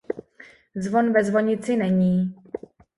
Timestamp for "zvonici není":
1.23-2.35